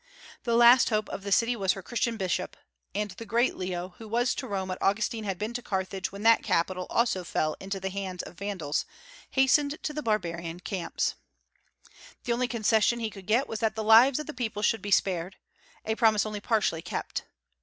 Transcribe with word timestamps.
The 0.45 0.55
last 0.55 0.89
hope 0.89 1.09
of 1.09 1.21
the 1.21 1.31
city 1.31 1.55
was 1.55 1.73
her 1.73 1.83
Christian 1.83 2.17
bishop; 2.17 2.57
and 2.95 3.11
the 3.11 3.23
great 3.23 3.55
Leo, 3.55 3.89
who 3.99 4.07
was 4.07 4.33
to 4.33 4.47
Rome 4.47 4.69
what 4.69 4.81
Augustine 4.81 5.25
had 5.25 5.37
been 5.37 5.53
to 5.53 5.61
Carthage 5.61 6.11
when 6.11 6.23
that 6.23 6.41
capital 6.41 6.87
also 6.89 7.23
fell 7.23 7.55
into 7.59 7.79
the 7.79 7.91
hands 7.91 8.23
of 8.23 8.33
Vandals, 8.33 8.85
hastened 9.29 9.77
to 9.83 9.93
the 9.93 10.01
barbarian's 10.01 10.63
camp. 10.63 11.01
The 12.23 12.33
only 12.33 12.47
concession 12.47 12.97
he 12.99 13.11
could 13.11 13.27
get 13.27 13.47
was 13.47 13.59
that 13.59 13.75
the 13.75 13.83
lives 13.83 14.17
of 14.17 14.25
the 14.25 14.33
people 14.33 14.63
should 14.63 14.81
be 14.81 14.89
spared, 14.89 15.35
a 15.85 15.93
promise 15.93 16.25
only 16.25 16.39
partially 16.39 16.81
kept. 16.81 17.25